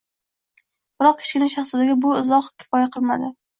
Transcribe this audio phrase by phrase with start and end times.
[1.03, 3.33] Biroq Kichkina shahzodaga bu izoh kifoya qilmadi.